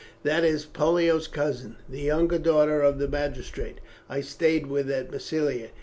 "That 0.23 0.43
is 0.43 0.65
Pollio's 0.65 1.27
cousin, 1.27 1.75
the 1.87 2.01
younger 2.01 2.39
daughter 2.39 2.81
of 2.81 2.97
the 2.97 3.07
magistrate 3.07 3.79
I 4.09 4.21
stayed 4.21 4.65
with 4.65 4.89
at 4.89 5.11
Massilia. 5.11 5.69